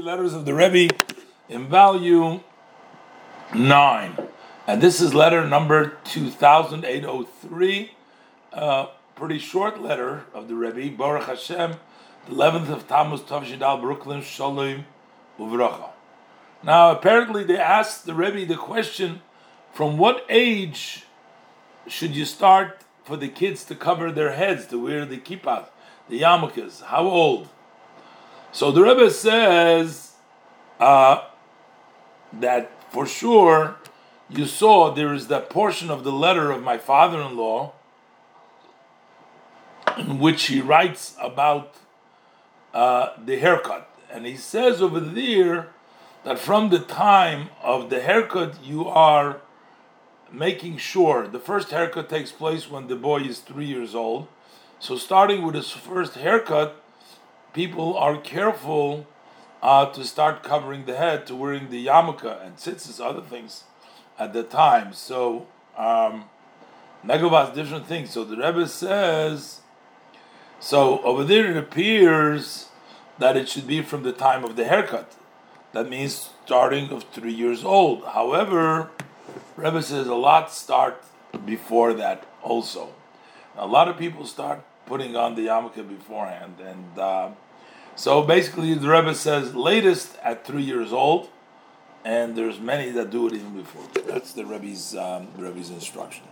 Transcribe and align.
letters 0.00 0.32
of 0.32 0.44
the 0.44 0.54
Rebbe 0.54 0.94
in 1.48 1.66
volume 1.66 2.42
nine, 3.54 4.16
and 4.66 4.80
this 4.80 5.00
is 5.00 5.14
letter 5.14 5.46
number 5.46 5.98
two 6.04 6.30
thousand 6.30 6.84
eight 6.84 7.04
hundred 7.04 7.28
three. 7.40 7.92
Uh, 8.52 8.86
pretty 9.14 9.38
short 9.38 9.80
letter 9.80 10.24
of 10.32 10.48
the 10.48 10.54
Rebbe 10.54 10.96
Baruch 10.96 11.24
Hashem, 11.24 11.74
the 12.26 12.32
eleventh 12.32 12.70
of 12.70 12.88
Tammuz 12.88 13.20
Tavshidal 13.20 13.80
Brooklyn 13.80 14.22
Shalom 14.22 14.86
Uvracha. 15.38 15.90
Now, 16.62 16.90
apparently, 16.90 17.44
they 17.44 17.58
asked 17.58 18.06
the 18.06 18.14
Rebbe 18.14 18.46
the 18.46 18.56
question: 18.56 19.20
From 19.72 19.98
what 19.98 20.24
age 20.28 21.04
should 21.86 22.16
you 22.16 22.24
start 22.24 22.82
for 23.04 23.16
the 23.16 23.28
kids 23.28 23.64
to 23.66 23.74
cover 23.74 24.10
their 24.10 24.32
heads, 24.32 24.66
to 24.68 24.82
wear 24.82 25.04
the 25.04 25.18
kippah, 25.18 25.66
the 26.08 26.20
yarmulkes? 26.22 26.82
How 26.84 27.04
old? 27.04 27.48
So 28.52 28.72
the 28.72 28.82
Rebbe 28.82 29.10
says 29.10 30.12
uh, 30.80 31.24
that 32.32 32.70
for 32.90 33.06
sure 33.06 33.76
you 34.28 34.46
saw 34.46 34.92
there 34.92 35.14
is 35.14 35.28
that 35.28 35.50
portion 35.50 35.90
of 35.90 36.02
the 36.02 36.12
letter 36.12 36.50
of 36.50 36.62
my 36.62 36.76
father-in-law 36.76 37.72
in 39.98 40.18
which 40.18 40.44
he 40.46 40.60
writes 40.60 41.14
about 41.20 41.74
uh, 42.74 43.10
the 43.24 43.38
haircut, 43.38 43.88
and 44.10 44.26
he 44.26 44.36
says 44.36 44.80
over 44.80 45.00
there 45.00 45.68
that 46.24 46.38
from 46.38 46.70
the 46.70 46.78
time 46.78 47.50
of 47.62 47.90
the 47.90 48.00
haircut 48.00 48.62
you 48.62 48.86
are 48.88 49.40
making 50.32 50.76
sure 50.76 51.26
the 51.26 51.40
first 51.40 51.70
haircut 51.70 52.08
takes 52.08 52.30
place 52.30 52.70
when 52.70 52.86
the 52.86 52.96
boy 52.96 53.18
is 53.20 53.40
three 53.40 53.66
years 53.66 53.94
old. 53.94 54.28
So 54.78 54.96
starting 54.96 55.42
with 55.42 55.54
his 55.54 55.70
first 55.70 56.14
haircut 56.14 56.82
people 57.52 57.96
are 57.96 58.16
careful 58.16 59.06
uh, 59.62 59.86
to 59.86 60.04
start 60.04 60.42
covering 60.42 60.86
the 60.86 60.96
head, 60.96 61.26
to 61.26 61.34
wearing 61.34 61.70
the 61.70 61.86
yarmulke 61.86 62.44
and 62.44 62.56
tzitzis, 62.56 63.00
other 63.04 63.20
things 63.20 63.64
at 64.18 64.32
the 64.32 64.42
time. 64.42 64.92
So, 64.92 65.46
um, 65.76 66.24
different 67.04 67.86
things. 67.86 68.10
So 68.10 68.24
the 68.24 68.36
Rebbe 68.36 68.68
says, 68.68 69.60
so 70.58 71.02
over 71.02 71.24
there 71.24 71.50
it 71.50 71.56
appears 71.56 72.68
that 73.18 73.36
it 73.36 73.48
should 73.48 73.66
be 73.66 73.82
from 73.82 74.02
the 74.02 74.12
time 74.12 74.44
of 74.44 74.56
the 74.56 74.64
haircut. 74.64 75.14
That 75.72 75.88
means 75.88 76.30
starting 76.44 76.90
of 76.90 77.04
three 77.04 77.32
years 77.32 77.64
old. 77.64 78.04
However, 78.04 78.90
Rebbe 79.56 79.82
says 79.82 80.06
a 80.06 80.14
lot 80.14 80.52
start 80.52 81.02
before 81.46 81.94
that 81.94 82.26
also. 82.42 82.92
A 83.56 83.66
lot 83.66 83.88
of 83.88 83.96
people 83.96 84.26
start 84.26 84.64
putting 84.90 85.14
on 85.14 85.36
the 85.36 85.46
yarmulke 85.46 85.88
beforehand, 85.88 86.54
and 86.60 86.98
uh, 86.98 87.28
so 87.94 88.22
basically 88.22 88.74
the 88.74 88.88
Rebbe 88.88 89.14
says 89.14 89.54
latest 89.54 90.16
at 90.24 90.44
three 90.44 90.64
years 90.64 90.92
old, 90.92 91.28
and 92.04 92.34
there's 92.36 92.58
many 92.58 92.90
that 92.90 93.10
do 93.10 93.28
it 93.28 93.34
even 93.34 93.54
before. 93.54 93.86
That's 94.12 94.32
the 94.32 94.44
Rebbe's 94.44 94.96
um, 94.96 95.28
Rebbe's 95.36 95.70
instruction. 95.70 96.24